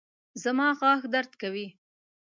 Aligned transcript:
زما 0.43 0.67
غاښ 0.79 1.01
درد 1.13 1.31
کوي 1.41 1.67